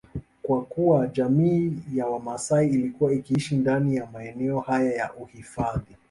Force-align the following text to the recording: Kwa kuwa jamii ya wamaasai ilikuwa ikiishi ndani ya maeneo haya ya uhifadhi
Kwa 0.41 0.61
kuwa 0.65 1.07
jamii 1.07 1.73
ya 1.93 2.07
wamaasai 2.07 2.69
ilikuwa 2.69 3.13
ikiishi 3.13 3.55
ndani 3.57 3.95
ya 3.95 4.05
maeneo 4.13 4.59
haya 4.59 4.93
ya 4.93 5.13
uhifadhi 5.13 5.95